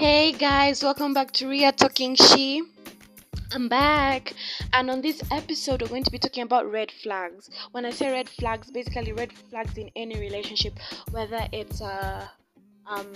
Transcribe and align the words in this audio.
Hey 0.00 0.32
guys, 0.32 0.82
welcome 0.82 1.12
back 1.12 1.30
to 1.32 1.46
Ria 1.46 1.72
Talking 1.72 2.14
She. 2.14 2.62
I'm 3.52 3.68
back, 3.68 4.32
and 4.72 4.88
on 4.88 5.02
this 5.02 5.22
episode, 5.30 5.82
we're 5.82 5.88
going 5.88 6.04
to 6.04 6.10
be 6.10 6.18
talking 6.18 6.42
about 6.42 6.72
red 6.72 6.90
flags. 6.90 7.50
When 7.72 7.84
I 7.84 7.90
say 7.90 8.10
red 8.10 8.26
flags, 8.26 8.70
basically 8.70 9.12
red 9.12 9.30
flags 9.50 9.76
in 9.76 9.90
any 9.94 10.18
relationship, 10.18 10.72
whether 11.10 11.46
it's 11.52 11.82
a 11.82 12.30
um, 12.86 13.12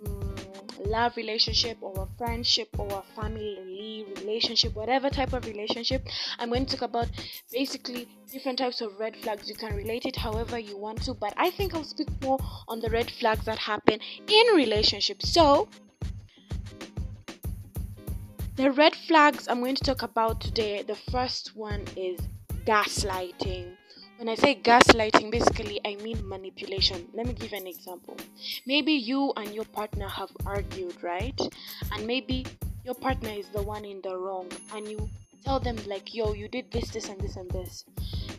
mm, 0.00 0.86
love 0.86 1.16
relationship 1.16 1.78
or 1.80 2.04
a 2.04 2.16
friendship 2.16 2.68
or 2.78 2.86
a 2.92 3.20
family 3.20 4.06
relationship, 4.16 4.76
whatever 4.76 5.10
type 5.10 5.32
of 5.32 5.44
relationship. 5.46 6.06
I'm 6.38 6.48
going 6.48 6.66
to 6.66 6.76
talk 6.76 6.88
about 6.88 7.08
basically 7.50 8.06
different 8.30 8.60
types 8.60 8.80
of 8.80 9.00
red 9.00 9.16
flags. 9.16 9.48
You 9.48 9.56
can 9.56 9.74
relate 9.74 10.04
it 10.04 10.14
however 10.14 10.60
you 10.60 10.78
want 10.78 11.02
to, 11.06 11.14
but 11.14 11.34
I 11.36 11.50
think 11.50 11.74
I'll 11.74 11.82
speak 11.82 12.06
more 12.22 12.38
on 12.68 12.78
the 12.78 12.90
red 12.90 13.10
flags 13.10 13.46
that 13.46 13.58
happen 13.58 13.98
in 14.28 14.54
relationships. 14.54 15.32
So, 15.32 15.68
the 18.56 18.70
red 18.70 18.94
flags 18.94 19.48
I'm 19.48 19.60
going 19.60 19.74
to 19.74 19.82
talk 19.82 20.02
about 20.02 20.40
today, 20.40 20.82
the 20.82 20.94
first 20.94 21.56
one 21.56 21.84
is 21.96 22.20
gaslighting. 22.64 23.72
When 24.18 24.28
I 24.28 24.36
say 24.36 24.54
gaslighting, 24.54 25.32
basically 25.32 25.80
I 25.84 25.96
mean 25.96 26.26
manipulation. 26.28 27.08
Let 27.14 27.26
me 27.26 27.32
give 27.32 27.52
an 27.52 27.66
example. 27.66 28.16
Maybe 28.64 28.92
you 28.92 29.32
and 29.36 29.52
your 29.52 29.64
partner 29.64 30.06
have 30.06 30.30
argued, 30.46 31.02
right? 31.02 31.38
And 31.92 32.06
maybe 32.06 32.46
your 32.84 32.94
partner 32.94 33.30
is 33.30 33.48
the 33.48 33.62
one 33.62 33.84
in 33.84 34.00
the 34.02 34.16
wrong, 34.16 34.48
and 34.72 34.86
you 34.88 35.08
tell 35.44 35.60
them, 35.60 35.76
like, 35.86 36.14
yo, 36.14 36.32
you 36.32 36.48
did 36.48 36.70
this, 36.70 36.90
this, 36.90 37.08
and 37.08 37.20
this, 37.20 37.36
and 37.36 37.50
this. 37.50 37.84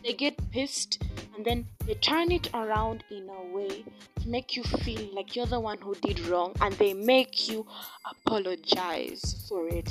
They 0.04 0.12
get 0.12 0.36
pissed 0.50 1.02
and 1.36 1.44
then 1.44 1.66
they 1.86 1.94
turn 1.94 2.32
it 2.32 2.48
around 2.54 3.04
in 3.10 3.28
a 3.28 3.54
way 3.54 3.84
to 4.20 4.28
make 4.28 4.56
you 4.56 4.62
feel 4.62 5.14
like 5.14 5.36
you're 5.36 5.46
the 5.46 5.60
one 5.60 5.78
who 5.78 5.94
did 5.96 6.20
wrong 6.26 6.54
and 6.60 6.74
they 6.74 6.94
make 6.94 7.48
you 7.48 7.66
apologize 8.10 9.44
for 9.48 9.68
it. 9.68 9.88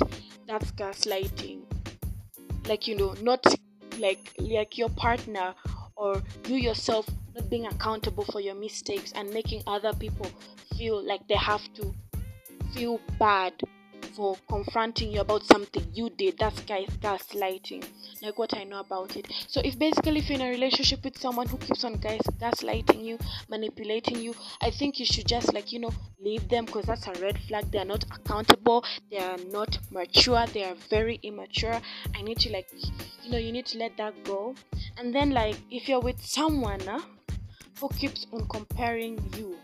That's 0.48 0.72
gaslighting. 0.72 1.62
Like, 2.66 2.88
you 2.88 2.96
know, 2.96 3.14
not 3.22 3.44
like 3.98 4.32
like 4.38 4.76
your 4.76 4.90
partner 4.90 5.54
or 5.94 6.22
you 6.46 6.56
yourself 6.56 7.08
not 7.34 7.48
being 7.48 7.66
accountable 7.66 8.24
for 8.24 8.40
your 8.40 8.54
mistakes 8.54 9.12
and 9.14 9.30
making 9.30 9.62
other 9.66 9.92
people 9.94 10.26
feel 10.76 11.02
like 11.02 11.26
they 11.28 11.36
have 11.36 11.62
to 11.74 11.94
feel 12.74 13.00
bad 13.18 13.52
for 14.16 14.36
confronting 14.48 15.12
you 15.12 15.20
about 15.20 15.44
something 15.44 15.86
you 15.92 16.08
did. 16.08 16.38
That's 16.38 16.60
guys 16.62 16.88
gaslighting. 17.02 17.84
Like 18.22 18.38
what 18.38 18.56
I 18.56 18.64
know 18.64 18.80
about 18.80 19.14
it. 19.16 19.26
So 19.46 19.60
if 19.62 19.78
basically 19.78 20.20
if 20.20 20.30
you're 20.30 20.40
in 20.40 20.46
a 20.46 20.50
relationship 20.50 21.04
with 21.04 21.18
someone 21.18 21.46
who 21.46 21.58
keeps 21.58 21.84
on 21.84 21.94
guys 21.96 22.22
gaslighting 22.40 23.04
you, 23.04 23.18
manipulating 23.48 24.18
you, 24.18 24.34
I 24.62 24.70
think 24.70 24.98
you 24.98 25.04
should 25.04 25.26
just 25.26 25.52
like 25.52 25.70
you 25.70 25.80
know 25.80 25.92
leave 26.20 26.48
them 26.48 26.64
because 26.64 26.86
that's 26.86 27.06
a 27.06 27.12
red 27.20 27.38
flag. 27.46 27.70
They 27.70 27.78
are 27.78 27.84
not 27.84 28.04
accountable. 28.04 28.84
They 29.10 29.18
are 29.18 29.38
not 29.52 29.78
mature. 29.90 30.46
They 30.46 30.64
are 30.64 30.76
very 30.88 31.20
immature. 31.22 31.78
I 32.14 32.22
need 32.22 32.38
to 32.40 32.50
like 32.50 32.68
you 33.22 33.30
know 33.30 33.38
you 33.38 33.52
need 33.52 33.66
to 33.66 33.78
let 33.78 33.96
that 33.98 34.24
go. 34.24 34.54
And 34.96 35.14
then 35.14 35.30
like 35.30 35.56
if 35.70 35.88
you're 35.88 36.00
with 36.00 36.24
someone 36.24 36.88
uh, 36.88 37.02
who 37.80 37.88
keeps 37.90 38.26
on 38.32 38.48
comparing 38.48 39.18
you 39.36 39.58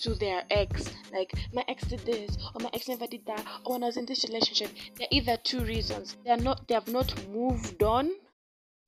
to 0.00 0.14
their 0.14 0.42
ex. 0.50 0.92
Like 1.12 1.32
my 1.52 1.64
ex 1.68 1.84
did 1.84 2.00
this, 2.00 2.36
or 2.54 2.62
my 2.62 2.70
ex 2.72 2.88
never 2.88 3.06
did 3.06 3.26
that, 3.26 3.44
or 3.64 3.74
when 3.74 3.82
I 3.82 3.86
was 3.86 3.96
in 3.96 4.06
this 4.06 4.24
relationship. 4.24 4.70
There 4.96 5.06
are 5.06 5.16
either 5.16 5.36
two 5.36 5.60
reasons. 5.60 6.16
They 6.24 6.30
are 6.30 6.36
not 6.36 6.66
they 6.68 6.74
have 6.74 6.88
not 6.88 7.12
moved 7.28 7.82
on 7.82 8.10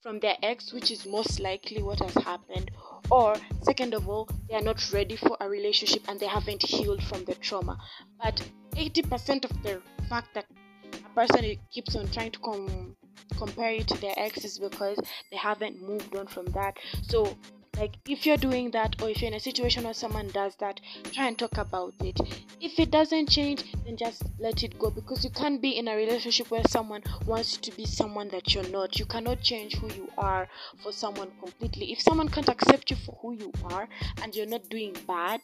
from 0.03 0.21
their 0.21 0.37
ex, 0.43 0.73
which 0.73 0.91
is 0.91 1.07
most 1.07 1.41
likely 1.41 1.83
what 1.83 2.01
has 2.01 2.15
happened, 2.25 2.71
or 3.11 3.35
second 3.63 3.95
of 3.95 4.09
all, 4.09 4.29
they 4.49 4.55
are 4.55 4.63
not 4.63 4.93
ready 4.93 5.17
for 5.17 5.37
a 5.41 5.49
relationship 5.49 6.03
and 6.09 6.21
they 6.21 6.27
haven't 6.27 6.63
healed 6.63 7.03
from 7.03 7.25
the 7.25 7.35
trauma. 7.35 7.77
But 8.23 8.43
80% 8.75 9.45
of 9.45 9.63
the 9.63 9.83
fact 10.09 10.35
that 10.35 10.47
a 10.93 11.09
person 11.15 11.57
keeps 11.73 11.97
on 11.97 12.09
trying 12.09 12.33
to 12.33 12.39
com- 12.39 12.97
compare 13.37 13.73
you 13.73 13.85
to 13.85 14.01
their 14.01 14.15
ex 14.17 14.45
is 14.45 14.59
because 14.59 14.99
they 15.31 15.37
haven't 15.37 15.83
moved 15.83 16.15
on 16.17 16.27
from 16.27 16.47
that. 16.47 16.77
So 17.03 17.37
like 17.79 17.97
if 18.09 18.27
you're 18.27 18.37
doing 18.37 18.71
that 18.73 19.01
or 19.01 19.09
if 19.09 19.21
you're 19.21 19.31
in 19.31 19.37
a 19.37 19.41
situation 19.41 19.85
where 19.85 19.95
someone 19.95 20.29
does 20.29 20.57
that 20.57 20.81
try 21.13 21.29
and 21.29 21.39
talk 21.39 21.57
about 21.59 21.95
it. 22.01 22.19
If 22.61 22.79
it 22.79 22.91
doesn't 22.91 23.29
change 23.29 23.65
then 23.85 23.97
just 23.97 24.23
let 24.39 24.63
it 24.63 24.79
go 24.79 24.91
because 24.91 25.25
you 25.25 25.31
can't 25.31 25.63
be 25.63 25.71
in 25.79 25.89
a 25.89 25.97
relationship 25.97 26.51
where 26.51 26.65
someone 26.69 27.03
wants 27.27 27.55
you 27.55 27.63
to 27.71 27.77
be 27.77 27.85
someone 27.87 28.29
that 28.29 28.55
you're 28.55 28.69
not. 28.69 28.99
You 28.99 29.07
cannot 29.07 29.41
change 29.41 29.77
who 29.77 29.89
you 29.95 30.09
are 30.19 30.49
for 30.83 30.93
someone 30.93 31.31
completely. 31.41 31.93
If 31.93 32.01
someone 32.01 32.29
can't 32.29 32.49
accept 32.49 32.91
you 32.91 32.97
for 32.97 33.17
who 33.23 33.33
you 33.35 33.53
are 33.65 33.89
and 34.23 34.35
you're 34.35 34.47
not 34.47 34.69
doing 34.69 34.97
bad 35.07 35.41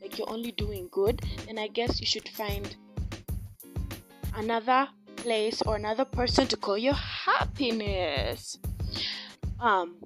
like 0.00 0.16
you're 0.16 0.30
only 0.30 0.52
doing 0.52 0.88
good 0.92 1.20
then 1.46 1.58
i 1.58 1.66
guess 1.66 1.98
you 1.98 2.06
should 2.06 2.28
find 2.28 2.76
another 4.36 4.88
place 5.16 5.60
or 5.62 5.76
another 5.76 6.04
person 6.04 6.46
to 6.46 6.56
call 6.56 6.78
your 6.78 6.94
happiness. 6.94 8.58
Um 9.60 9.96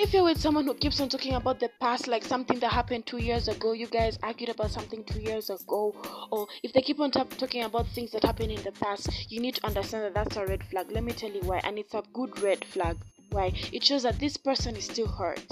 if 0.00 0.12
you're 0.12 0.22
with 0.22 0.40
someone 0.40 0.64
who 0.64 0.74
keeps 0.74 1.00
on 1.00 1.08
talking 1.08 1.34
about 1.34 1.58
the 1.58 1.68
past 1.80 2.06
like 2.06 2.24
something 2.24 2.60
that 2.60 2.70
happened 2.70 3.04
two 3.04 3.18
years 3.18 3.48
ago 3.48 3.72
you 3.72 3.88
guys 3.88 4.16
argued 4.22 4.48
about 4.48 4.70
something 4.70 5.02
two 5.02 5.18
years 5.18 5.50
ago 5.50 5.92
or 6.30 6.46
if 6.62 6.72
they 6.72 6.80
keep 6.80 7.00
on 7.00 7.10
t- 7.10 7.20
talking 7.36 7.64
about 7.64 7.84
things 7.88 8.12
that 8.12 8.22
happened 8.22 8.52
in 8.52 8.62
the 8.62 8.70
past 8.70 9.10
you 9.28 9.40
need 9.40 9.56
to 9.56 9.66
understand 9.66 10.04
that 10.04 10.14
that's 10.14 10.36
a 10.36 10.46
red 10.46 10.62
flag. 10.62 10.86
Let 10.92 11.02
me 11.02 11.10
tell 11.10 11.30
you 11.30 11.40
why 11.40 11.60
and 11.64 11.80
it's 11.80 11.94
a 11.94 12.04
good 12.12 12.40
red 12.40 12.64
flag. 12.64 12.96
Why? 13.30 13.52
It 13.72 13.82
shows 13.82 14.04
that 14.04 14.20
this 14.20 14.36
person 14.36 14.76
is 14.76 14.84
still 14.84 15.08
hurt 15.08 15.44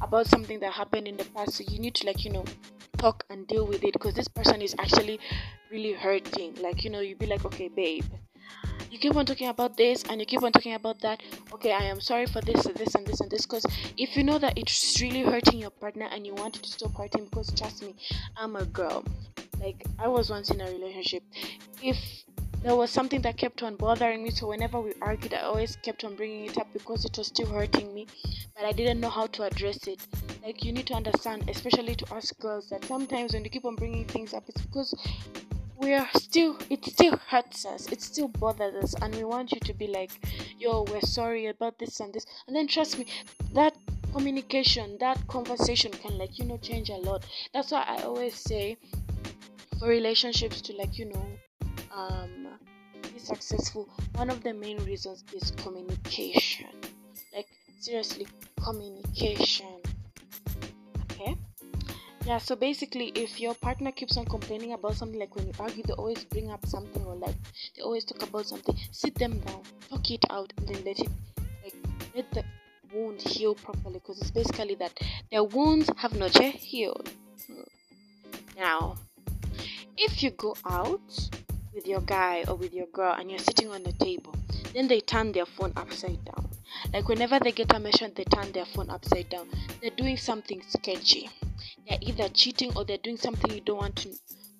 about 0.00 0.26
something 0.26 0.58
that 0.60 0.72
happened 0.72 1.06
in 1.06 1.18
the 1.18 1.26
past 1.26 1.56
so 1.56 1.64
you 1.68 1.78
need 1.78 1.94
to 1.96 2.06
like 2.06 2.24
you 2.24 2.32
know 2.32 2.46
talk 2.96 3.24
and 3.28 3.46
deal 3.46 3.66
with 3.66 3.84
it 3.84 3.92
because 3.92 4.14
this 4.14 4.28
person 4.28 4.62
is 4.62 4.74
actually 4.78 5.20
really 5.70 5.92
hurting. 5.92 6.54
Like 6.62 6.82
you 6.82 6.88
know 6.88 7.00
you'd 7.00 7.18
be 7.18 7.26
like 7.26 7.44
okay 7.44 7.68
babe 7.68 8.04
you 8.90 8.98
keep 8.98 9.16
on 9.16 9.26
talking 9.26 9.48
about 9.48 9.76
this 9.76 10.04
and 10.04 10.20
you 10.20 10.26
keep 10.26 10.42
on 10.42 10.52
talking 10.52 10.74
about 10.74 11.00
that. 11.00 11.22
Okay 11.52 11.72
i 11.72 11.82
am 11.82 12.00
sorry 12.00 12.26
for 12.26 12.40
this 12.40 12.64
this 12.64 12.94
and 12.94 13.06
this 13.06 13.20
and 13.20 13.30
this 13.30 13.44
because 13.46 13.66
if 13.96 14.16
you 14.16 14.24
know 14.24 14.38
that 14.38 14.56
it's 14.56 15.00
really 15.00 15.22
hurting 15.22 15.58
your 15.58 15.70
partner 15.70 16.08
and 16.10 16.26
you 16.26 16.34
want 16.34 16.54
to 16.54 16.68
stop 16.68 16.96
hurting 16.96 17.24
because 17.24 17.52
trust 17.52 17.82
me 17.82 17.94
i'm 18.36 18.56
a 18.56 18.64
girl. 18.64 19.04
Like 19.60 19.84
i 19.98 20.08
was 20.08 20.30
once 20.30 20.50
in 20.50 20.60
a 20.60 20.66
relationship. 20.66 21.22
If 21.82 21.96
there 22.62 22.74
was 22.74 22.90
something 22.90 23.20
that 23.22 23.36
kept 23.36 23.62
on 23.62 23.76
bothering 23.76 24.22
me 24.22 24.30
so 24.30 24.48
whenever 24.48 24.80
we 24.80 24.92
argued 25.00 25.34
i 25.34 25.40
always 25.40 25.76
kept 25.76 26.02
on 26.04 26.16
bringing 26.16 26.46
it 26.46 26.58
up 26.58 26.66
because 26.72 27.04
it 27.04 27.16
was 27.16 27.28
still 27.28 27.46
hurting 27.46 27.94
me 27.94 28.06
but 28.56 28.64
i 28.64 28.72
didn't 28.72 28.98
know 28.98 29.10
how 29.10 29.26
to 29.26 29.42
address 29.42 29.86
it. 29.86 30.00
Like 30.42 30.64
you 30.64 30.72
need 30.72 30.86
to 30.86 30.94
understand 30.94 31.48
especially 31.50 31.94
to 31.96 32.14
us 32.14 32.32
girls 32.32 32.68
that 32.70 32.84
sometimes 32.84 33.34
when 33.34 33.44
you 33.44 33.50
keep 33.50 33.64
on 33.64 33.76
bringing 33.76 34.04
things 34.04 34.32
up 34.32 34.44
it's 34.48 34.62
because 34.62 34.94
we 35.78 35.92
are 35.92 36.08
still 36.14 36.56
it 36.70 36.84
still 36.84 37.16
hurts 37.28 37.66
us. 37.66 37.90
It 37.92 38.00
still 38.02 38.28
bothers 38.28 38.74
us. 38.82 38.94
And 39.02 39.14
we 39.14 39.24
want 39.24 39.52
you 39.52 39.60
to 39.60 39.74
be 39.74 39.86
like 39.86 40.10
yo 40.58 40.84
we're 40.90 41.00
sorry 41.00 41.46
about 41.46 41.78
this 41.78 42.00
and 42.00 42.12
this. 42.12 42.26
And 42.46 42.56
then 42.56 42.66
trust 42.66 42.98
me 42.98 43.06
that 43.52 43.74
communication 44.12 44.96
that 45.00 45.26
conversation 45.28 45.92
can 45.92 46.16
like 46.18 46.38
you 46.38 46.44
know 46.44 46.56
change 46.58 46.90
a 46.90 46.94
lot. 46.96 47.26
That's 47.52 47.70
why 47.72 47.84
i 47.86 48.02
always 48.02 48.34
say 48.34 48.76
for 49.78 49.88
relationships 49.88 50.60
to 50.62 50.72
like 50.74 50.98
you 50.98 51.06
know 51.06 51.26
um 51.94 52.48
be 53.12 53.18
successful 53.18 53.88
one 54.14 54.30
of 54.30 54.42
the 54.42 54.54
main 54.54 54.78
reasons 54.84 55.24
is 55.34 55.50
communication. 55.52 56.70
Like 57.34 57.48
seriously 57.80 58.26
communication 58.64 59.66
yeah, 62.26 62.38
so 62.38 62.56
basically, 62.56 63.12
if 63.14 63.40
your 63.40 63.54
partner 63.54 63.92
keeps 63.92 64.16
on 64.16 64.24
complaining 64.24 64.72
about 64.72 64.96
something, 64.96 65.20
like 65.20 65.36
when 65.36 65.46
you 65.46 65.52
argue, 65.60 65.84
they 65.84 65.92
always 65.92 66.24
bring 66.24 66.50
up 66.50 66.66
something, 66.66 67.04
or 67.04 67.14
like 67.14 67.36
they 67.76 67.82
always 67.82 68.04
talk 68.04 68.20
about 68.28 68.46
something, 68.46 68.76
sit 68.90 69.14
them 69.14 69.38
down, 69.38 69.62
talk 69.88 70.10
it 70.10 70.24
out, 70.30 70.52
and 70.56 70.66
then 70.66 70.84
let 70.84 70.98
it, 70.98 71.08
like, 71.62 71.74
let 72.16 72.32
the 72.32 72.44
wound 72.92 73.22
heal 73.22 73.54
properly. 73.54 74.00
Because 74.00 74.20
it's 74.20 74.32
basically 74.32 74.74
that 74.74 74.98
their 75.30 75.44
wounds 75.44 75.88
have 75.98 76.18
not 76.18 76.34
yet 76.34 76.56
healed. 76.56 77.08
Now, 78.58 78.96
if 79.96 80.24
you 80.24 80.30
go 80.30 80.56
out 80.68 81.30
with 81.72 81.86
your 81.86 82.00
guy 82.00 82.42
or 82.48 82.56
with 82.56 82.74
your 82.74 82.86
girl 82.86 83.14
and 83.16 83.30
you're 83.30 83.38
sitting 83.38 83.70
on 83.70 83.84
the 83.84 83.92
table, 83.92 84.34
then 84.74 84.88
they 84.88 85.00
turn 85.00 85.30
their 85.30 85.46
phone 85.46 85.72
upside 85.76 86.24
down. 86.24 86.48
Like 86.92 87.08
whenever 87.08 87.38
they 87.38 87.52
get 87.52 87.72
a 87.72 87.78
message, 87.78 88.14
they 88.16 88.24
turn 88.24 88.50
their 88.50 88.66
phone 88.66 88.90
upside 88.90 89.28
down. 89.28 89.46
They're 89.80 89.90
doing 89.90 90.16
something 90.16 90.60
sketchy 90.68 91.30
they're 91.88 91.98
either 92.00 92.28
cheating 92.30 92.72
or 92.76 92.84
they're 92.84 92.98
doing 92.98 93.16
something 93.16 93.50
you 93.52 93.60
don't 93.60 93.78
want 93.78 93.96
to 93.96 94.08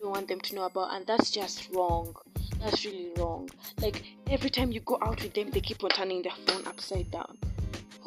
don't 0.00 0.10
want 0.10 0.28
them 0.28 0.40
to 0.40 0.54
know 0.54 0.64
about 0.64 0.94
and 0.94 1.06
that's 1.06 1.30
just 1.30 1.70
wrong. 1.72 2.14
That's 2.60 2.84
really 2.84 3.10
wrong. 3.16 3.48
Like 3.80 4.02
every 4.30 4.50
time 4.50 4.72
you 4.72 4.80
go 4.80 4.98
out 5.02 5.22
with 5.22 5.34
them 5.34 5.50
they 5.50 5.60
keep 5.60 5.82
on 5.82 5.90
turning 5.90 6.22
their 6.22 6.32
phone 6.46 6.66
upside 6.66 7.10
down 7.10 7.38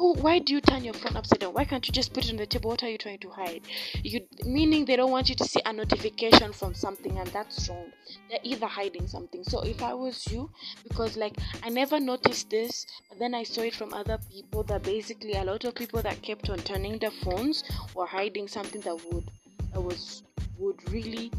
who 0.00 0.14
why 0.14 0.38
do 0.38 0.54
you 0.54 0.62
turn 0.62 0.82
your 0.82 0.94
phone 0.94 1.14
upside 1.14 1.40
down? 1.40 1.52
Why 1.52 1.66
can't 1.66 1.86
you 1.86 1.92
just 1.92 2.14
put 2.14 2.24
it 2.24 2.30
on 2.30 2.38
the 2.38 2.46
table? 2.46 2.70
What 2.70 2.82
are 2.82 2.88
you 2.88 2.96
trying 2.96 3.18
to 3.18 3.28
hide? 3.28 3.60
You 4.02 4.22
meaning 4.46 4.86
they 4.86 4.96
don't 4.96 5.10
want 5.10 5.28
you 5.28 5.34
to 5.34 5.44
see 5.44 5.60
a 5.66 5.74
notification 5.74 6.54
from 6.54 6.72
something 6.72 7.18
and 7.18 7.28
that's 7.28 7.68
wrong. 7.68 7.92
They're 8.30 8.38
either 8.42 8.66
hiding 8.66 9.06
something. 9.06 9.44
So 9.44 9.60
if 9.60 9.82
i 9.82 9.92
was 9.92 10.26
you 10.32 10.50
because 10.88 11.18
like 11.18 11.36
i 11.62 11.68
never 11.68 12.00
noticed 12.00 12.48
this 12.48 12.86
but 13.10 13.18
then 13.18 13.34
i 13.34 13.42
saw 13.42 13.60
it 13.60 13.74
from 13.74 13.92
other 13.92 14.18
people 14.32 14.62
that 14.64 14.82
basically 14.84 15.34
a 15.34 15.44
lot 15.44 15.64
of 15.64 15.74
people 15.74 16.00
that 16.00 16.22
kept 16.22 16.48
on 16.48 16.58
turning 16.60 16.98
their 16.98 17.10
phones 17.10 17.62
or 17.94 18.06
hiding 18.06 18.48
something 18.48 18.80
that 18.80 18.96
would 19.12 19.30
that 19.74 19.82
was 19.82 20.22
would 20.58 20.80
really 20.90 21.30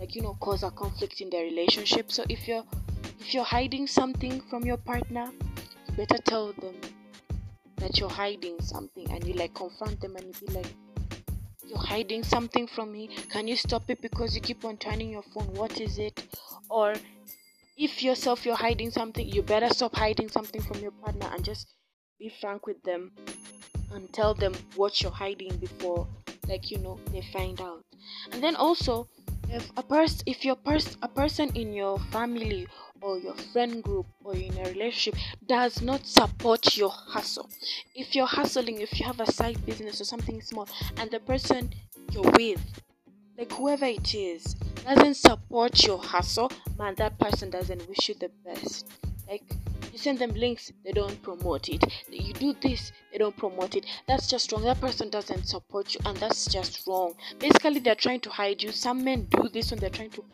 like 0.00 0.14
you 0.14 0.22
know 0.22 0.34
cause 0.40 0.62
a 0.62 0.70
conflict 0.70 1.20
in 1.20 1.28
their 1.28 1.44
relationship. 1.44 2.10
So 2.10 2.24
if 2.30 2.48
you're 2.48 2.64
if 3.20 3.34
you're 3.34 3.44
hiding 3.44 3.86
something 3.86 4.40
from 4.48 4.64
your 4.64 4.78
partner 4.78 5.30
you 5.86 5.94
better 5.94 6.16
tell 6.16 6.54
them 6.54 6.74
that 7.78 7.98
you're 7.98 8.08
hiding 8.08 8.60
something 8.60 9.10
and 9.10 9.26
you 9.26 9.34
like 9.34 9.54
confront 9.54 10.00
them 10.00 10.16
and 10.16 10.26
you 10.26 10.46
be 10.46 10.52
like 10.54 10.74
you're 11.66 11.78
hiding 11.78 12.22
something 12.24 12.66
from 12.66 12.92
me. 12.92 13.10
Can 13.30 13.46
you 13.46 13.56
stop 13.56 13.90
it 13.90 14.00
because 14.00 14.34
you 14.34 14.40
keep 14.40 14.64
on 14.64 14.78
turning 14.78 15.10
your 15.10 15.22
phone? 15.34 15.52
What 15.54 15.80
is 15.80 15.98
it? 15.98 16.22
Or 16.70 16.94
if 17.76 18.02
yourself 18.02 18.44
you're 18.44 18.56
hiding 18.56 18.90
something 18.90 19.26
you 19.26 19.42
better 19.42 19.68
stop 19.68 19.94
hiding 19.94 20.28
something 20.28 20.60
from 20.60 20.80
your 20.80 20.90
partner 20.90 21.30
and 21.32 21.44
just 21.44 21.74
be 22.18 22.28
frank 22.40 22.66
with 22.66 22.82
them 22.82 23.12
and 23.92 24.12
tell 24.12 24.34
them 24.34 24.52
what 24.74 25.00
you're 25.00 25.12
hiding 25.12 25.56
before 25.58 26.06
like 26.48 26.70
you 26.70 26.78
know 26.78 26.98
they 27.12 27.22
find 27.32 27.60
out. 27.60 27.84
And 28.32 28.42
then 28.42 28.56
also 28.56 29.08
if 29.48 29.70
a 29.76 29.82
person 29.82 30.22
if 30.26 30.44
your 30.44 30.56
pers- 30.56 30.96
a 31.02 31.08
person 31.08 31.50
in 31.54 31.72
your 31.72 31.98
family 32.10 32.66
or 33.00 33.18
your 33.18 33.34
friend 33.34 33.82
group 33.82 34.06
or 34.24 34.34
in 34.34 34.56
a 34.58 34.68
relationship 34.70 35.14
does 35.46 35.82
not 35.82 36.06
support 36.06 36.76
your 36.76 36.90
hustle. 36.90 37.48
If 37.94 38.14
you're 38.14 38.26
hustling 38.26 38.80
if 38.80 38.98
you 38.98 39.06
have 39.06 39.20
a 39.20 39.30
side 39.30 39.64
business 39.64 40.00
or 40.00 40.04
something 40.04 40.40
small 40.40 40.68
and 40.96 41.10
the 41.10 41.20
person 41.20 41.72
you're 42.12 42.30
with 42.32 42.60
like 43.36 43.52
whoever 43.52 43.86
it 43.86 44.14
is 44.14 44.54
doesn't 44.84 45.14
support 45.14 45.84
your 45.86 45.98
hustle 45.98 46.50
man 46.78 46.94
that 46.96 47.18
person 47.18 47.50
doesn't 47.50 47.88
wish 47.88 48.08
you 48.08 48.14
the 48.14 48.30
best. 48.44 48.86
Like 49.28 49.44
you 49.92 49.98
send 49.98 50.18
them 50.18 50.34
links 50.34 50.72
they 50.84 50.92
don't 50.92 51.20
promote 51.22 51.68
it. 51.68 51.84
You 52.10 52.32
do 52.32 52.54
this 52.60 52.92
they 53.12 53.18
don't 53.18 53.36
promote 53.36 53.76
it. 53.76 53.86
That's 54.06 54.26
just 54.26 54.50
wrong. 54.52 54.62
That 54.64 54.80
person 54.80 55.08
doesn't 55.10 55.46
support 55.46 55.94
you 55.94 56.00
and 56.04 56.16
that's 56.18 56.46
just 56.46 56.86
wrong. 56.86 57.14
Basically 57.38 57.80
they're 57.80 57.94
trying 57.94 58.20
to 58.20 58.30
hide 58.30 58.62
you. 58.62 58.72
Some 58.72 59.04
men 59.04 59.28
do 59.30 59.48
this 59.48 59.70
when 59.70 59.80
they're 59.80 59.90
trying 59.90 60.10
to 60.10 60.24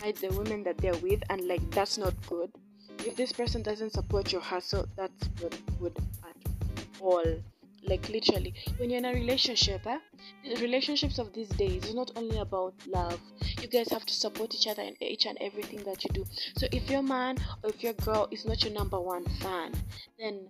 hide 0.00 0.16
the 0.16 0.28
women 0.28 0.62
that 0.64 0.78
they're 0.78 0.96
with 0.96 1.22
and 1.30 1.46
like 1.46 1.68
that's 1.70 1.98
not 1.98 2.14
good. 2.28 2.50
If 2.98 3.16
this 3.16 3.32
person 3.32 3.62
doesn't 3.62 3.92
support 3.92 4.32
your 4.32 4.40
hustle 4.40 4.86
that's 4.96 5.28
not 5.42 5.56
good 5.80 5.96
at 6.22 6.36
all. 7.00 7.24
Like 7.86 8.08
literally. 8.08 8.54
When 8.78 8.88
you're 8.88 8.98
in 8.98 9.04
a 9.04 9.12
relationship 9.12 9.86
eh, 9.86 9.98
relationships 10.60 11.18
of 11.18 11.34
these 11.34 11.48
days 11.50 11.84
is 11.84 11.94
not 11.94 12.10
only 12.16 12.38
about 12.38 12.74
love. 12.86 13.20
You 13.60 13.68
guys 13.68 13.90
have 13.90 14.06
to 14.06 14.14
support 14.14 14.54
each 14.54 14.66
other 14.66 14.82
in 14.82 14.96
each 15.02 15.26
and 15.26 15.36
everything 15.40 15.82
that 15.84 16.02
you 16.02 16.10
do. 16.14 16.24
So 16.56 16.66
if 16.72 16.88
your 16.88 17.02
man 17.02 17.36
or 17.62 17.70
if 17.70 17.82
your 17.82 17.92
girl 17.92 18.28
is 18.30 18.46
not 18.46 18.64
your 18.64 18.72
number 18.72 18.98
one 18.98 19.24
fan 19.40 19.72
then 20.18 20.48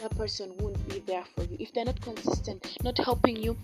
that 0.00 0.16
person 0.16 0.54
won't 0.58 0.88
be 0.88 1.00
there 1.00 1.24
for 1.34 1.44
you. 1.44 1.56
If 1.58 1.72
they're 1.72 1.84
not 1.84 2.00
consistent 2.00 2.76
not 2.82 2.98
helping 2.98 3.36
you 3.36 3.56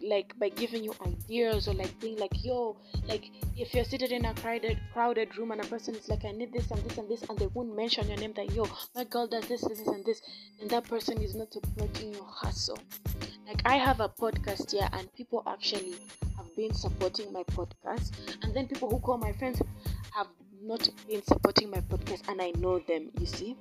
like 0.00 0.38
by 0.38 0.48
giving 0.48 0.84
you 0.84 0.94
ideas 1.06 1.66
or 1.68 1.74
like 1.74 1.98
being 2.00 2.16
like 2.18 2.44
yo 2.44 2.76
like 3.06 3.30
if 3.56 3.74
you're 3.74 3.84
seated 3.84 4.12
in 4.12 4.24
a 4.24 4.34
crowded 4.34 4.78
crowded 4.92 5.36
room 5.36 5.50
and 5.50 5.60
a 5.60 5.66
person 5.66 5.94
is 5.94 6.08
like 6.08 6.24
i 6.24 6.30
need 6.30 6.52
this 6.52 6.70
and 6.70 6.80
this 6.84 6.98
and 6.98 7.08
this 7.08 7.22
and 7.28 7.38
they 7.38 7.48
won't 7.48 7.74
mention 7.74 8.06
your 8.08 8.16
name 8.18 8.32
that 8.34 8.50
yo 8.52 8.66
my 8.94 9.04
girl 9.04 9.26
does 9.26 9.46
this 9.48 9.62
this, 9.62 9.78
this 9.78 9.88
and 9.88 10.04
this 10.04 10.22
then 10.58 10.68
that 10.68 10.84
person 10.84 11.20
is 11.20 11.34
not 11.34 11.52
supporting 11.52 12.14
your 12.14 12.26
hustle. 12.26 12.78
Like 13.46 13.62
i 13.64 13.76
have 13.76 14.00
a 14.00 14.08
podcast 14.08 14.70
here 14.70 14.88
and 14.92 15.12
people 15.14 15.42
actually 15.46 15.96
have 16.36 16.54
been 16.56 16.72
supporting 16.74 17.32
my 17.32 17.42
podcast 17.44 18.12
and 18.42 18.54
then 18.54 18.68
people 18.68 18.88
who 18.88 19.00
call 19.00 19.18
my 19.18 19.32
friends 19.32 19.60
have 20.12 20.28
not 20.62 20.88
been 21.08 21.22
supporting 21.22 21.70
my 21.70 21.80
podcast 21.80 22.28
and 22.28 22.40
i 22.40 22.52
know 22.58 22.78
them 22.80 23.10
you 23.18 23.26
see? 23.26 23.56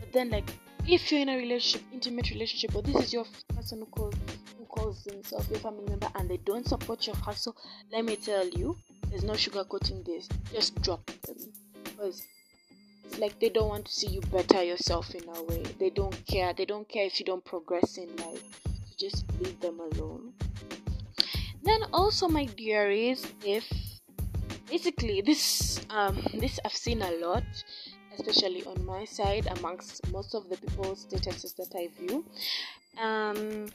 But 0.00 0.12
then 0.12 0.30
like 0.30 0.50
if 0.88 1.10
you're 1.10 1.20
in 1.20 1.28
a 1.28 1.36
relationship 1.36 1.82
intimate 1.92 2.30
relationship 2.30 2.74
or 2.74 2.82
this 2.82 2.96
is 2.96 3.12
your 3.12 3.24
person 3.54 3.80
who 3.80 3.86
calls 3.86 4.14
calls 4.68 5.04
himself 5.04 5.50
a 5.50 5.58
family 5.58 5.84
member 5.88 6.08
and 6.16 6.28
they 6.28 6.36
don't 6.38 6.68
support 6.68 7.06
your 7.06 7.16
hustle, 7.16 7.56
let 7.90 8.04
me 8.04 8.16
tell 8.16 8.46
you, 8.48 8.76
there's 9.08 9.24
no 9.24 9.32
sugarcoating 9.32 10.04
this. 10.04 10.28
Just 10.52 10.80
drop 10.82 11.04
them. 11.22 11.36
Because 11.84 12.22
it's 13.04 13.18
like 13.18 13.38
they 13.40 13.48
don't 13.48 13.68
want 13.68 13.86
to 13.86 13.92
see 13.92 14.08
you 14.08 14.20
better 14.32 14.62
yourself 14.62 15.14
in 15.14 15.22
a 15.34 15.42
way. 15.44 15.62
They 15.78 15.90
don't 15.90 16.14
care. 16.26 16.52
They 16.52 16.66
don't 16.66 16.88
care 16.88 17.06
if 17.06 17.18
you 17.18 17.24
don't 17.24 17.44
progress 17.44 17.96
in 17.96 18.14
life. 18.16 18.42
So 18.64 18.94
just 18.98 19.24
leave 19.40 19.58
them 19.60 19.80
alone. 19.80 20.32
Then 21.62 21.80
also 21.92 22.28
my 22.28 22.44
dearies, 22.44 23.26
if 23.44 23.64
basically 24.68 25.20
this 25.20 25.80
um 25.90 26.18
this 26.34 26.60
I've 26.64 26.72
seen 26.72 27.02
a 27.02 27.10
lot 27.12 27.44
especially 28.18 28.64
on 28.64 28.84
my 28.84 29.04
side 29.04 29.46
amongst 29.58 30.10
most 30.12 30.34
of 30.34 30.48
the 30.48 30.56
people's 30.56 31.06
statuses 31.06 31.54
that 31.56 31.72
I 31.76 31.88
view. 32.00 32.24
Um, 33.00 33.66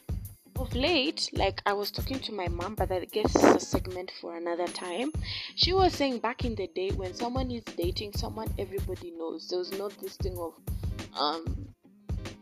of 0.56 0.74
late, 0.74 1.30
like 1.32 1.62
I 1.64 1.72
was 1.72 1.90
talking 1.90 2.18
to 2.20 2.32
my 2.32 2.48
mom, 2.48 2.74
but 2.74 2.92
I 2.92 3.04
guess 3.06 3.34
it's 3.34 3.42
a 3.42 3.60
segment 3.60 4.12
for 4.20 4.36
another 4.36 4.66
time. 4.66 5.12
She 5.54 5.72
was 5.72 5.94
saying 5.94 6.18
back 6.18 6.44
in 6.44 6.54
the 6.54 6.68
day 6.68 6.90
when 6.90 7.14
someone 7.14 7.50
is 7.50 7.64
dating 7.64 8.12
someone, 8.14 8.52
everybody 8.58 9.12
knows. 9.12 9.48
There's 9.48 9.76
not 9.78 9.98
this 10.00 10.16
thing 10.16 10.36
of 10.38 10.54
um 11.18 11.66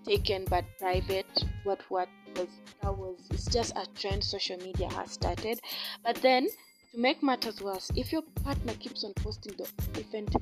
taken 0.05 0.45
but 0.49 0.65
private, 0.79 1.45
what 1.65 1.81
what 1.89 2.09
because 2.27 2.49
that 2.83 2.97
was 2.97 3.19
it's 3.31 3.47
just 3.47 3.77
a 3.77 3.87
trend 3.95 4.25
social 4.25 4.57
media 4.59 4.89
has 4.93 5.13
started. 5.13 5.61
But 6.05 6.17
then 6.17 6.49
to 6.93 6.99
make 6.99 7.23
matters 7.23 7.61
worse, 7.63 7.91
if 7.95 8.13
your 8.13 8.23
partner 8.43 8.73
keeps 8.75 9.05
on 9.05 9.13
posting 9.17 9.55
the 9.57 9.69
different 9.93 10.35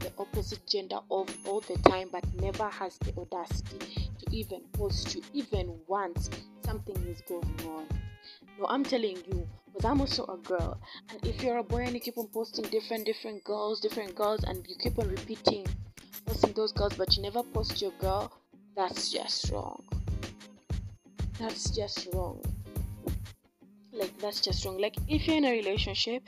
the 0.00 0.12
opposite 0.18 0.66
gender 0.66 0.98
of 1.10 1.28
all 1.46 1.60
the 1.60 1.76
time 1.88 2.08
but 2.10 2.24
never 2.40 2.68
has 2.68 2.98
the 2.98 3.12
audacity 3.16 4.10
to 4.18 4.36
even 4.36 4.60
post 4.72 5.14
you 5.14 5.22
even 5.32 5.74
once 5.86 6.28
something 6.64 6.96
is 7.06 7.20
going 7.22 7.54
on. 7.66 7.86
No 8.58 8.66
i'm 8.68 8.84
telling 8.84 9.16
you 9.16 9.46
because 9.66 9.84
i'm 9.84 10.00
also 10.00 10.24
a 10.26 10.36
girl. 10.38 10.78
And 11.10 11.24
if 11.26 11.42
you're 11.42 11.58
a 11.58 11.62
boy 11.62 11.84
and 11.84 11.94
you 11.94 12.00
keep 12.00 12.18
on 12.18 12.28
posting 12.28 12.64
different 12.64 13.06
different 13.06 13.44
girls 13.44 13.80
different 13.80 14.14
girls 14.14 14.44
and 14.44 14.66
you 14.68 14.74
keep 14.76 14.98
on 14.98 15.08
repeating 15.08 15.66
posting 16.26 16.52
those 16.52 16.72
girls 16.72 16.94
but 16.94 17.16
you 17.16 17.22
never 17.22 17.42
post 17.42 17.80
your 17.80 17.92
girl 17.92 18.32
that's 18.76 19.10
just 19.10 19.50
wrong. 19.50 19.82
That's 21.38 21.70
just 21.70 22.08
wrong 22.12 22.40
like 24.00 24.18
that's 24.18 24.40
just 24.40 24.64
wrong. 24.64 24.78
Like 24.78 24.96
if 25.08 25.26
you're 25.26 25.36
in 25.36 25.44
a 25.44 25.52
relationship 25.52 26.22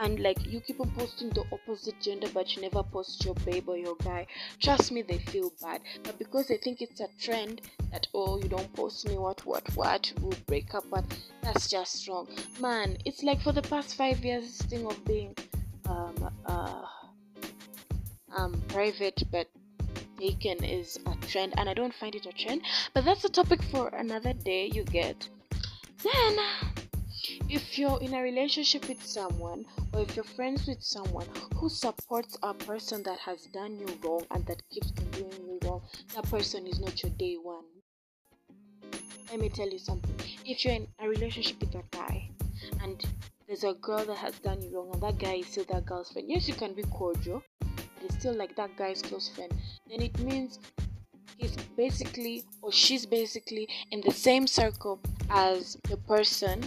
and 0.00 0.20
like 0.20 0.44
you 0.46 0.60
keep 0.60 0.80
on 0.80 0.90
posting 0.92 1.30
the 1.30 1.44
opposite 1.52 2.00
gender 2.00 2.28
but 2.32 2.54
you 2.54 2.62
never 2.62 2.82
post 2.82 3.24
your 3.24 3.34
babe 3.46 3.68
or 3.68 3.76
your 3.76 3.96
guy 3.96 4.26
trust 4.62 4.92
me 4.92 5.02
they 5.02 5.18
feel 5.18 5.52
bad. 5.60 5.80
But 6.04 6.18
because 6.18 6.48
they 6.48 6.56
think 6.56 6.80
it's 6.80 7.00
a 7.00 7.08
trend 7.20 7.62
that 7.92 8.06
oh 8.14 8.38
you 8.38 8.48
don't 8.48 8.72
post 8.74 9.08
me 9.08 9.18
what 9.18 9.44
what 9.44 9.64
what 9.74 10.12
we'll 10.20 10.38
break 10.46 10.74
up 10.74 10.84
but 10.90 11.04
that's 11.42 11.68
just 11.68 12.08
wrong. 12.08 12.28
Man 12.60 12.96
it's 13.04 13.22
like 13.22 13.42
for 13.42 13.52
the 13.52 13.62
past 13.62 13.96
five 13.96 14.24
years 14.24 14.44
this 14.44 14.62
thing 14.62 14.86
of 14.86 15.04
being 15.04 15.34
um 15.88 16.30
uh 16.46 16.82
um 18.36 18.62
private 18.68 19.22
but 19.32 19.48
taken 20.18 20.62
is 20.64 20.98
a 21.06 21.26
trend 21.26 21.54
and 21.56 21.68
i 21.68 21.74
don't 21.74 21.94
find 21.94 22.14
it 22.14 22.26
a 22.26 22.32
trend. 22.32 22.62
But 22.94 23.04
that's 23.04 23.24
a 23.24 23.28
topic 23.28 23.62
for 23.62 23.88
another 23.88 24.32
day 24.32 24.70
you 24.72 24.84
get. 24.84 25.28
Then 26.02 26.38
if 27.48 27.78
you're 27.78 28.00
in 28.00 28.14
a 28.14 28.22
relationship 28.22 28.88
with 28.88 29.04
someone 29.04 29.64
or 29.92 30.02
if 30.02 30.16
you're 30.16 30.24
friends 30.24 30.66
with 30.66 30.82
someone 30.82 31.26
who 31.56 31.68
supports 31.68 32.38
a 32.42 32.54
person 32.54 33.02
that 33.04 33.18
has 33.18 33.46
done 33.46 33.78
you 33.78 33.86
wrong 34.02 34.24
and 34.30 34.46
that 34.46 34.62
keeps 34.70 34.90
doing 34.90 35.32
you 35.46 35.58
wrong, 35.64 35.82
that 36.14 36.24
person 36.24 36.66
is 36.66 36.80
not 36.80 37.02
your 37.02 37.12
day 37.12 37.36
one. 37.42 37.64
Let 39.30 39.40
me 39.40 39.48
tell 39.48 39.68
you 39.68 39.78
something. 39.78 40.14
If 40.44 40.64
you're 40.64 40.74
in 40.74 40.88
a 41.00 41.08
relationship 41.08 41.60
with 41.60 41.74
a 41.74 41.82
guy 41.90 42.30
and 42.82 43.04
there's 43.46 43.64
a 43.64 43.74
girl 43.74 44.04
that 44.04 44.16
has 44.16 44.38
done 44.38 44.62
you 44.62 44.76
wrong 44.76 44.90
and 44.92 45.02
that 45.02 45.18
guy 45.18 45.34
is 45.34 45.46
still 45.48 45.64
that 45.70 45.86
girl's 45.86 46.10
friend, 46.12 46.28
yes, 46.30 46.48
you 46.48 46.54
can 46.54 46.74
be 46.74 46.82
cordial, 46.84 47.42
but 47.60 48.04
it's 48.04 48.18
still 48.18 48.34
like 48.34 48.56
that 48.56 48.76
guy's 48.76 49.02
close 49.02 49.28
friend, 49.28 49.52
then 49.88 50.02
it 50.02 50.18
means 50.20 50.58
he's 51.36 51.56
basically 51.76 52.44
or 52.62 52.72
she's 52.72 53.06
basically 53.06 53.68
in 53.90 54.00
the 54.00 54.10
same 54.10 54.46
circle 54.46 55.00
as 55.30 55.76
the 55.88 55.96
person 55.98 56.62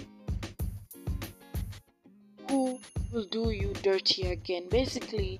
who 2.51 2.77
will 3.13 3.25
do 3.31 3.49
you 3.51 3.73
dirty 3.81 4.27
again. 4.27 4.67
Basically, 4.69 5.39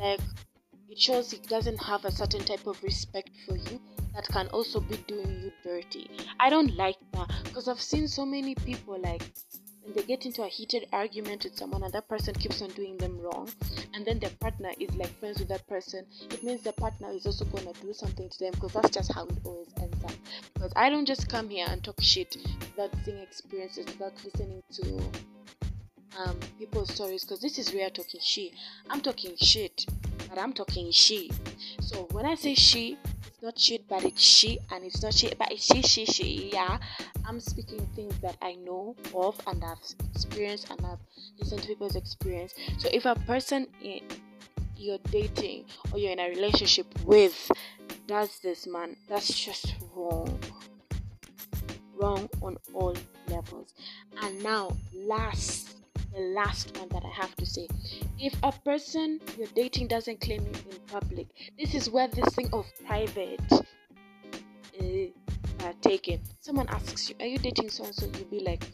like 0.00 0.20
it 0.88 0.98
shows 0.98 1.30
he 1.30 1.38
doesn't 1.46 1.78
have 1.78 2.04
a 2.04 2.10
certain 2.10 2.44
type 2.44 2.66
of 2.66 2.82
respect 2.82 3.30
for 3.46 3.56
you 3.56 3.80
that 4.14 4.26
can 4.26 4.48
also 4.48 4.80
be 4.80 4.96
doing 5.06 5.40
you 5.40 5.52
dirty. 5.62 6.10
I 6.40 6.50
don't 6.50 6.76
like 6.76 6.96
that 7.12 7.30
because 7.44 7.68
I've 7.68 7.80
seen 7.80 8.08
so 8.08 8.26
many 8.26 8.56
people 8.56 8.98
like 9.00 9.22
when 9.82 9.94
they 9.94 10.02
get 10.02 10.26
into 10.26 10.42
a 10.42 10.48
heated 10.48 10.88
argument 10.92 11.44
with 11.44 11.56
someone 11.56 11.84
and 11.84 11.92
that 11.92 12.08
person 12.08 12.34
keeps 12.34 12.60
on 12.60 12.70
doing 12.70 12.96
them 12.96 13.16
wrong 13.20 13.48
and 13.94 14.04
then 14.04 14.18
their 14.18 14.30
partner 14.40 14.70
is 14.80 14.92
like 14.96 15.16
friends 15.20 15.38
with 15.38 15.48
that 15.48 15.66
person 15.68 16.04
it 16.30 16.42
means 16.42 16.62
the 16.62 16.72
partner 16.72 17.10
is 17.12 17.24
also 17.24 17.44
gonna 17.46 17.72
do 17.80 17.92
something 17.94 18.28
to 18.28 18.38
them 18.40 18.52
because 18.52 18.72
that's 18.72 18.90
just 18.90 19.12
how 19.12 19.24
it 19.24 19.38
always 19.42 19.68
ends 19.80 20.04
up 20.04 20.12
because 20.52 20.72
i 20.76 20.90
don't 20.90 21.06
just 21.06 21.28
come 21.30 21.48
here 21.48 21.66
and 21.70 21.82
talk 21.82 21.98
shit 22.00 22.36
without 22.60 22.90
seeing 23.04 23.18
experiences 23.18 23.86
without 23.86 24.12
listening 24.22 24.62
to 24.70 25.00
um, 26.24 26.36
people's 26.58 26.92
stories 26.92 27.24
because 27.24 27.40
this 27.40 27.58
is 27.58 27.72
where 27.72 27.90
talking 27.90 28.20
she. 28.22 28.52
I'm 28.88 29.00
talking 29.00 29.36
shit, 29.36 29.86
but 30.28 30.38
I'm 30.38 30.52
talking 30.52 30.90
she. 30.90 31.30
So 31.80 32.08
when 32.12 32.26
I 32.26 32.34
say 32.34 32.54
she, 32.54 32.98
it's 33.26 33.42
not 33.42 33.58
shit, 33.58 33.88
but 33.88 34.04
it's 34.04 34.20
she, 34.20 34.58
and 34.70 34.84
it's 34.84 35.02
not 35.02 35.14
shit, 35.14 35.38
but 35.38 35.50
it's 35.52 35.64
she, 35.64 35.82
she, 35.82 36.04
she. 36.06 36.50
Yeah, 36.52 36.78
I'm 37.26 37.40
speaking 37.40 37.86
things 37.94 38.14
that 38.20 38.36
I 38.42 38.54
know 38.54 38.96
of 39.14 39.40
and 39.46 39.62
I've 39.64 39.78
experienced 40.14 40.70
and 40.70 40.84
I've 40.84 40.98
listened 41.38 41.62
to 41.62 41.68
people's 41.68 41.96
experience. 41.96 42.54
So 42.78 42.88
if 42.92 43.06
a 43.06 43.14
person 43.26 43.66
in, 43.82 44.00
you're 44.76 44.98
dating 45.10 45.64
or 45.92 45.98
you're 45.98 46.12
in 46.12 46.20
a 46.20 46.28
relationship 46.28 46.86
with 47.04 47.50
does 48.06 48.38
this, 48.40 48.66
man, 48.66 48.96
that's 49.08 49.32
just 49.32 49.74
wrong. 49.94 50.38
Wrong 51.94 52.28
on 52.42 52.56
all 52.72 52.96
levels. 53.28 53.74
And 54.22 54.42
now, 54.42 54.74
last 54.94 55.79
the 56.14 56.20
last 56.20 56.76
one 56.76 56.88
that 56.90 57.04
I 57.04 57.10
have 57.10 57.34
to 57.36 57.46
say. 57.46 57.68
If 58.18 58.34
a 58.42 58.52
person 58.52 59.20
you're 59.38 59.48
dating 59.54 59.88
doesn't 59.88 60.20
claim 60.20 60.42
you 60.42 60.52
in 60.70 60.78
public, 60.86 61.28
this 61.58 61.74
is 61.74 61.90
where 61.90 62.08
this 62.08 62.34
thing 62.34 62.48
of 62.52 62.66
private 62.86 63.40
is 64.74 65.10
uh, 65.60 65.72
taken. 65.80 66.20
Someone 66.40 66.68
asks 66.68 67.08
you, 67.08 67.14
Are 67.20 67.26
you 67.26 67.38
dating 67.38 67.70
so 67.70 67.84
and 67.84 67.94
so? 67.94 68.06
You'll 68.06 68.24
be 68.24 68.40
like, 68.40 68.64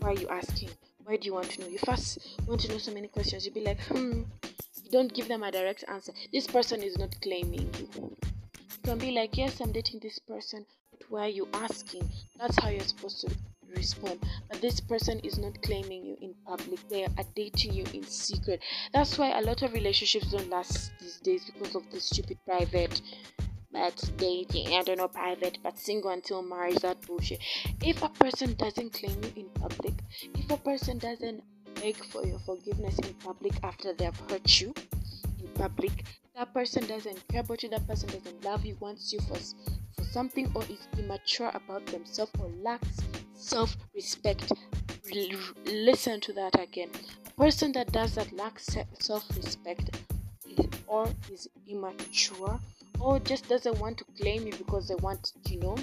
Why 0.00 0.10
are 0.10 0.14
you 0.14 0.28
asking? 0.28 0.70
Why 1.04 1.16
do 1.16 1.26
you 1.26 1.34
want 1.34 1.50
to 1.50 1.60
know? 1.60 1.68
You 1.68 1.78
first 1.78 2.18
want 2.46 2.60
to 2.62 2.68
know 2.68 2.78
so 2.78 2.92
many 2.92 3.08
questions. 3.08 3.44
You'll 3.44 3.54
be 3.54 3.62
like, 3.64 3.80
Hmm. 3.82 4.22
You 4.84 4.92
don't 4.92 5.12
give 5.12 5.26
them 5.26 5.42
a 5.42 5.50
direct 5.50 5.84
answer. 5.88 6.12
This 6.32 6.46
person 6.46 6.82
is 6.82 6.96
not 6.96 7.20
claiming 7.20 7.68
you. 7.78 7.88
You 7.96 8.16
can 8.84 8.98
be 8.98 9.10
like, 9.10 9.36
Yes, 9.36 9.60
I'm 9.60 9.72
dating 9.72 10.00
this 10.00 10.18
person, 10.18 10.64
but 10.90 11.10
why 11.10 11.26
are 11.26 11.28
you 11.28 11.48
asking? 11.52 12.08
That's 12.38 12.56
how 12.62 12.68
you're 12.68 12.80
supposed 12.80 13.22
to 13.22 13.36
respond 13.74 14.18
but 14.48 14.60
this 14.60 14.80
person 14.80 15.18
is 15.20 15.38
not 15.38 15.60
claiming 15.62 16.04
you 16.04 16.15
Um, 16.48 16.58
public 16.58 16.88
they 16.88 17.04
are 17.04 17.24
dating 17.34 17.74
you 17.74 17.84
in 17.92 18.04
secret 18.04 18.60
that's 18.92 19.18
why 19.18 19.38
a 19.38 19.42
lot 19.42 19.62
of 19.62 19.72
relationships 19.72 20.30
don't 20.30 20.48
last 20.50 20.92
these 21.00 21.18
days 21.18 21.44
because 21.50 21.74
of 21.74 21.90
the 21.90 22.00
stupid 22.00 22.38
private 22.46 23.00
but 23.72 24.10
dating 24.16 24.68
i 24.74 24.82
don't 24.82 24.98
know 24.98 25.08
private 25.08 25.58
but 25.62 25.78
single 25.78 26.10
until 26.10 26.42
marriage 26.42 26.78
that 26.78 27.00
bullshit 27.06 27.40
if 27.82 28.02
a 28.02 28.08
person 28.08 28.54
doesn't 28.54 28.92
claim 28.92 29.16
you 29.22 29.42
in 29.42 29.48
public 29.60 29.94
if 30.34 30.50
a 30.50 30.56
person 30.58 30.98
doesn't 30.98 31.42
beg 31.76 31.96
for 31.96 32.24
your 32.26 32.38
forgiveness 32.40 32.98
in 33.00 33.14
public 33.14 33.52
after 33.62 33.92
they 33.94 34.04
have 34.04 34.20
hurt 34.30 34.60
you 34.60 34.72
in 35.40 35.48
public 35.54 36.04
that 36.36 36.52
person 36.52 36.86
doesn't 36.86 37.26
care 37.28 37.40
about 37.40 37.62
you 37.62 37.68
that 37.68 37.86
person 37.86 38.08
doesn't 38.08 38.44
love 38.44 38.64
you 38.64 38.76
wants 38.80 39.12
you 39.12 39.18
for 39.20 39.38
for 39.96 40.04
something 40.04 40.50
or 40.54 40.62
is 40.64 40.88
immature 40.98 41.50
about 41.54 41.84
themselves 41.86 42.32
or 42.38 42.48
lacks 42.62 43.00
self 43.36 43.76
respect. 43.94 44.52
Listen 45.66 46.20
to 46.20 46.32
that 46.32 46.60
again. 46.60 46.90
A 47.26 47.30
person 47.30 47.72
that 47.72 47.92
does 47.92 48.14
that 48.14 48.32
lacks 48.32 48.76
self 48.98 49.24
respect 49.36 49.96
or 50.86 51.08
is 51.32 51.48
immature 51.68 52.58
or 53.00 53.18
just 53.20 53.48
doesn't 53.48 53.78
want 53.78 53.98
to 53.98 54.04
claim 54.20 54.46
you 54.46 54.52
because 54.52 54.88
they 54.88 54.94
want, 54.96 55.32
you 55.48 55.60
know, 55.60 55.76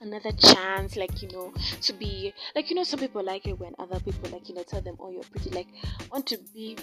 another 0.00 0.30
chance 0.32 0.96
like 0.96 1.22
you 1.22 1.28
know 1.30 1.52
to 1.82 1.92
be 1.92 2.32
like 2.54 2.70
you 2.70 2.76
know 2.76 2.84
some 2.84 3.00
people 3.00 3.22
like 3.22 3.46
it 3.48 3.58
when 3.58 3.74
other 3.80 3.98
people 4.00 4.30
like 4.30 4.48
you 4.48 4.54
know 4.54 4.62
tell 4.62 4.80
them 4.80 4.96
oh 5.00 5.10
you're 5.10 5.24
pretty 5.24 5.50
like 5.50 5.66
want 6.12 6.24
to 6.24 6.38
be 6.54 6.76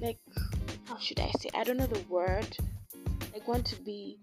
like 0.00 0.18
how 0.88 0.96
should 0.98 1.20
i 1.20 1.30
say 1.38 1.50
i 1.54 1.62
don't 1.62 1.76
know 1.76 1.86
the 1.86 2.00
word 2.08 2.46
like 3.34 3.46
want 3.46 3.66
to 3.66 3.76
be 3.82 4.16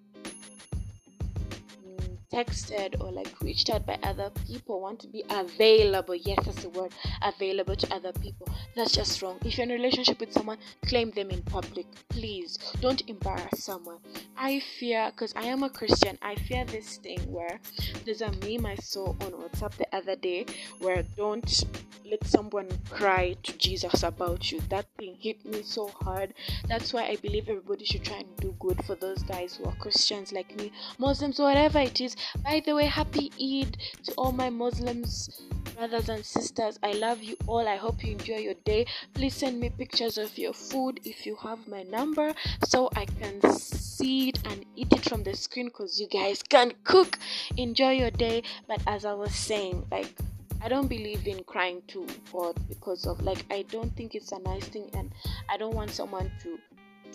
texted 2.34 3.00
or 3.00 3.12
like 3.12 3.40
reached 3.42 3.70
out 3.70 3.86
by 3.86 3.98
other 4.04 4.32
people, 4.48 4.82
want 4.82 5.00
to 5.00 5.08
be 5.08 5.24
available. 5.30 6.16
Yes, 6.16 6.40
that's 6.46 6.64
the 6.64 6.70
word 6.70 6.92
available 7.22 7.76
to 7.76 7.94
other 7.94 8.12
people. 8.14 8.48
That's 8.76 8.92
just 8.92 9.22
wrong. 9.22 9.38
If 9.46 9.58
you're 9.58 9.66
in 9.66 9.72
a 9.72 9.76
relationship 9.76 10.20
with 10.20 10.34
someone, 10.34 10.58
claim 10.88 11.12
them 11.12 11.30
in 11.30 11.42
public. 11.44 11.86
Please 12.10 12.58
don't 12.82 13.08
embarrass 13.08 13.64
someone. 13.64 14.00
I 14.36 14.60
fear, 14.80 15.12
because 15.12 15.34
I 15.36 15.44
am 15.44 15.64
a 15.64 15.70
Christian, 15.70 16.18
I 16.22 16.36
fear 16.36 16.66
this 16.66 16.98
thing 16.98 17.20
where 17.32 17.60
there's 18.06 18.22
a 18.22 18.32
meme 18.44 18.66
I 18.66 18.76
saw 18.76 19.10
on 19.10 19.32
WhatsApp 19.32 19.74
the 19.78 19.96
other 19.96 20.16
day 20.16 20.46
where 20.80 21.04
don't 21.16 21.64
let 22.10 22.26
someone 22.26 22.70
cry 22.90 23.36
to 23.44 23.58
Jesus 23.58 24.04
about 24.04 24.52
you. 24.52 24.60
That 24.70 24.86
thing 24.98 25.16
hit 25.20 25.46
me 25.46 25.64
so 25.64 25.88
hard. 25.88 26.34
That's 26.68 26.94
why 26.94 27.06
I 27.06 27.16
believe 27.18 27.48
everybody 27.48 27.86
should 27.86 28.04
try 28.04 28.18
and 28.18 28.38
do 28.38 28.56
good 28.60 28.84
for 28.86 28.96
those 28.96 29.24
guys 29.24 29.56
who 29.56 29.66
are 29.66 29.76
Christians 29.76 30.32
like 30.32 30.56
me, 30.58 30.72
Muslims, 30.98 31.40
whatever 31.40 31.80
it 31.80 32.02
is. 32.02 32.16
By 32.44 32.62
the 32.66 32.76
way, 32.76 32.86
happy 32.86 33.32
Eid 33.42 33.78
to 34.04 34.14
all 34.14 34.32
my 34.32 34.50
Muslims 34.50 35.30
brothers 35.76 36.10
and 36.10 36.24
sisters. 36.24 36.80
I 36.84 36.94
love 36.94 37.22
you 37.24 37.36
all. 37.48 37.68
I 37.68 37.76
hope 37.76 38.04
you 38.04 38.14
enjoy 38.14 38.38
your 38.38 38.54
day. 38.66 38.86
Please 39.14 39.36
send 39.36 39.60
me 39.60 39.70
pictures 39.70 40.18
of 40.18 40.38
your 40.38 40.54
food 40.54 41.00
if 41.04 41.26
you 41.26 41.36
have 41.38 41.68
my 41.68 41.84
number 41.84 42.34
so 42.66 42.90
I 42.96 43.06
can 43.06 43.42
see 43.52 44.30
it 44.30 44.40
and 44.46 44.66
eat 44.76 44.92
it 44.92 45.10
from 45.10 45.24
the 45.24 45.36
screen 45.36 45.68
because 45.68 46.00
you 46.00 46.08
guys 46.08 46.44
can 46.44 46.74
cook. 46.84 47.18
Enjoy 47.58 47.92
your 47.92 48.12
day. 48.12 48.44
But 48.68 48.82
as 48.88 49.06
I 49.06 49.14
was 49.14 49.34
saying, 49.36 49.86
like, 49.92 50.14
I 50.62 50.70
don't 50.70 50.88
believe 50.88 51.28
in 51.28 51.44
crying 51.44 51.82
to 51.88 52.08
God 52.32 52.56
because 52.70 53.06
of 53.06 53.22
like 53.22 53.46
I 53.52 53.64
don't 53.64 53.94
think 53.98 54.16
it's 54.16 54.32
a 54.32 54.40
nice 54.40 54.64
thing 54.64 54.90
and 54.94 55.12
I 55.50 55.58
don't 55.58 55.76
want 55.76 55.92
someone 55.92 56.32
to 56.44 56.58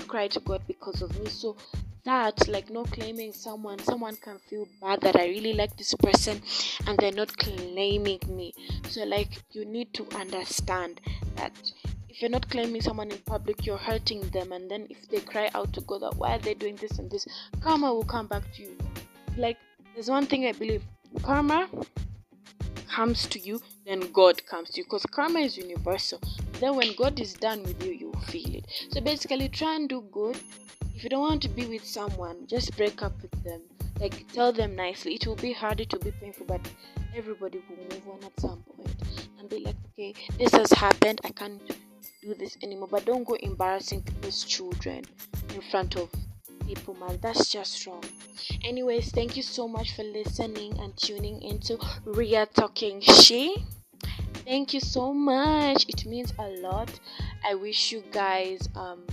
cry 0.07 0.29
to 0.29 0.41
God 0.41 0.61
because 0.67 1.01
of 1.01 1.19
me. 1.19 1.31
So 1.31 1.57
that 2.05 2.49
like 2.49 2.71
not 2.71 2.91
claiming 2.91 3.33
someone 3.33 3.79
someone 3.81 4.17
can 4.17 4.39
feel 4.39 4.67
bad 4.81 5.01
that 5.01 5.17
i 5.17 5.27
really 5.27 5.53
like 5.53 5.77
this 5.77 5.95
person 5.95 6.41
and 6.87 6.99
they're 6.99 7.13
not 7.13 7.37
claiming 7.37 8.21
me. 8.29 8.55
So 8.89 9.05
like 9.05 9.43
you 9.53 9.65
need 9.65 9.93
to 9.95 10.07
understand 10.17 11.01
that 11.37 11.53
if 12.09 12.23
you're 12.23 12.31
not 12.31 12.49
claiming 12.51 12.81
someone 12.81 13.11
in 13.11 13.19
public 13.19 13.67
you're 13.67 13.77
hurting 13.77 14.23
them. 14.31 14.53
And 14.53 14.71
then 14.71 14.87
if 14.91 15.09
they 15.09 15.21
cry 15.21 15.51
out 15.55 15.73
to 15.75 15.81
god 15.83 16.03
that 16.03 16.17
why 16.17 16.37
are 16.37 16.39
they 16.39 16.55
doing 16.55 16.77
this 16.77 16.99
and 16.99 17.11
this? 17.11 17.27
Karma 17.61 17.93
will 17.93 18.05
come 18.05 18.27
back 18.27 18.43
to 18.55 18.63
you. 18.63 18.77
Like 19.37 19.59
there's 19.95 20.09
one 20.11 20.27
thing 20.27 20.47
i 20.47 20.53
believe. 20.53 20.83
Karma 21.23 21.69
comes 22.91 23.27
to 23.27 23.39
you 23.39 23.61
then 23.87 24.01
god 24.13 24.45
comes 24.47 24.71
to 24.71 24.79
you 24.79 24.85
because 24.85 25.05
karma 25.07 25.41
is 25.41 25.57
universal. 25.57 26.21
Then 26.61 26.77
when 26.77 26.95
god 26.97 27.21
is 27.21 27.35
done 27.35 27.63
with 27.63 27.85
you 27.85 27.93
you 27.93 28.13
feel 28.27 28.55
it. 28.55 28.67
So 28.91 29.01
basically 29.01 29.49
try 29.49 29.75
and 29.77 29.89
do 29.89 30.03
good 30.13 30.39
if 30.99 31.05
you 31.05 31.11
don't 31.11 31.21
want 31.21 31.41
to 31.41 31.49
be 31.49 31.65
with 31.65 31.85
someone, 31.85 32.45
just 32.49 32.77
break 32.77 33.05
up 33.05 33.13
with 33.23 33.45
them. 33.45 33.61
Like 34.01 34.27
tell 34.33 34.53
them 34.53 34.75
nicely. 34.75 35.15
It 35.15 35.29
will 35.29 35.37
be 35.37 35.53
hard, 35.53 35.79
it 35.79 35.93
will 35.93 36.01
be 36.01 36.11
painful, 36.11 36.47
but 36.47 36.61
everybody 37.15 37.63
will 37.71 37.77
move 37.77 38.09
on 38.09 38.25
at 38.25 38.41
some 38.41 38.65
point 38.77 38.97
and 39.39 39.49
be 39.49 39.61
like, 39.61 39.77
okay, 39.93 40.13
this 40.41 40.51
has 40.51 40.73
happened. 40.73 41.21
I 41.23 41.29
can't 41.29 41.63
do 42.21 42.35
this 42.35 42.57
anymore. 42.65 42.89
But 42.91 43.05
don't 43.05 43.23
go 43.23 43.35
embarrassing 43.35 44.03
people's 44.03 44.43
children 44.43 45.05
in 45.55 45.61
front 45.71 45.95
of 45.95 46.11
people, 46.67 46.97
man. 46.97 47.21
That's 47.23 47.49
just 47.49 47.87
wrong. 47.87 48.03
Anyways, 48.65 49.13
thank 49.13 49.37
you 49.37 49.45
so 49.45 49.69
much 49.69 49.95
for 49.95 50.03
listening 50.03 50.81
and 50.81 50.97
tuning 50.97 51.41
into 51.43 51.79
Ria 52.07 52.47
Talking 52.47 53.01
She. 53.03 53.65
Thank 54.45 54.75
you 54.75 54.81
so 54.81 55.15
much. 55.15 55.85
It 55.89 56.07
means 56.07 56.35
a 56.41 56.49
lot. 56.61 56.91
I 57.49 57.55
wish 57.55 57.93
you 57.93 58.03
guys 58.11 58.69
um 58.75 59.05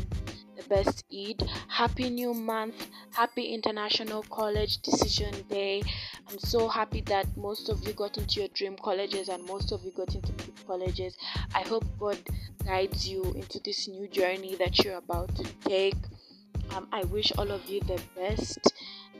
best 0.67 1.03
Eid. 1.13 1.41
Happy 1.67 2.09
new 2.09 2.33
month. 2.33 2.87
Happy 3.11 3.53
International 3.53 4.23
College 4.23 4.81
Decision 4.81 5.33
Day. 5.49 5.83
I'm 6.29 6.39
so 6.39 6.67
happy 6.67 7.01
that 7.01 7.25
most 7.37 7.69
of 7.69 7.85
you 7.85 7.93
got 7.93 8.17
into 8.17 8.39
your 8.39 8.49
dream 8.49 8.75
colleges 8.75 9.29
and 9.29 9.45
most 9.45 9.71
of 9.71 9.83
you 9.83 9.91
got 9.91 10.13
into 10.15 10.31
good 10.31 10.67
colleges. 10.67 11.17
I 11.53 11.61
hope 11.61 11.85
God 11.99 12.17
guides 12.65 13.07
you 13.07 13.23
into 13.35 13.59
this 13.59 13.87
new 13.87 14.07
journey 14.07 14.55
that 14.55 14.83
you're 14.83 14.97
about 14.97 15.35
to 15.35 15.43
take. 15.65 15.95
Um, 16.75 16.87
I 16.91 17.03
wish 17.05 17.31
all 17.37 17.51
of 17.51 17.65
you 17.69 17.81
the 17.81 18.01
best. 18.15 18.59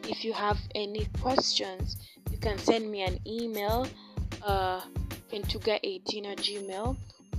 If 0.04 0.24
you 0.24 0.34
have 0.34 0.60
any 0.74 1.08
questions, 1.22 1.98
you 2.32 2.38
can 2.38 2.58
send 2.58 2.92
me 2.92 3.04
an 3.04 3.20
email, 3.26 3.88
uh, 4.44 4.82
kentuga18 5.32 6.26
at 6.26 6.38
gmail 6.38 6.98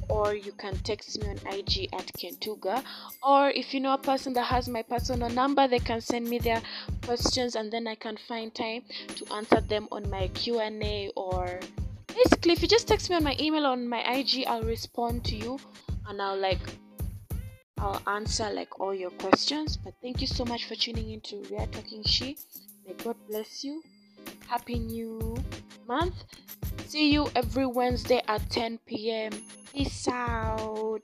or 0.09 0.35
you 0.35 0.53
can 0.53 0.77
text 0.79 1.21
me 1.21 1.29
on 1.29 1.37
IG 1.47 1.89
at 1.93 2.07
Kentuga. 2.19 2.83
Or 3.23 3.51
if 3.51 3.75
you 3.75 3.81
know 3.81 3.95
a 3.95 3.99
person 3.99 4.33
that 4.35 4.45
has 4.45 4.69
my 4.69 4.83
personal 4.83 5.29
number, 5.31 5.67
they 5.69 5.79
can 5.79 6.01
send 6.01 6.29
me 6.29 6.39
their 6.39 6.63
questions 7.03 7.57
and 7.57 7.73
then 7.73 7.87
I 7.87 7.95
can 7.95 8.17
find 8.17 8.55
time 8.55 8.83
to 9.17 9.35
answer 9.35 9.61
them 9.61 9.89
on 9.91 10.09
my 10.11 10.29
Q&A 10.29 11.11
or 11.17 11.61
basically 12.09 12.53
if 12.53 12.63
you 12.63 12.69
just 12.69 12.89
text 12.89 13.11
me 13.11 13.17
on 13.17 13.25
my 13.25 13.37
email 13.39 13.67
on 13.67 13.89
my 13.89 14.01
IG, 14.01 14.45
I'll 14.47 14.63
respond 14.63 15.25
to 15.27 15.37
you 15.37 15.59
and 16.09 16.21
I'll 16.21 16.39
like 16.39 16.61
I'll 17.79 18.01
answer 18.07 18.51
like 18.51 18.81
all 18.81 18.95
your 18.95 19.11
questions. 19.11 19.77
But 19.77 19.95
thank 20.01 20.21
you 20.21 20.27
so 20.27 20.45
much 20.45 20.65
for 20.65 20.75
tuning 20.75 21.11
in 21.11 21.21
to 21.23 21.45
We 21.51 21.57
Are 21.59 21.67
Talking 21.67 22.03
She. 22.05 22.39
May 22.87 22.95
God 22.95 23.17
bless 23.29 23.65
you. 23.65 23.83
Happy 24.49 24.79
new 24.79 25.37
month. 25.87 26.25
See 26.87 27.13
you 27.13 27.29
every 27.35 27.67
Wednesday 27.67 28.23
at 28.29 28.49
10 28.51 28.79
p.m. 28.87 29.33
Peace 29.73 30.09
out. 30.09 31.03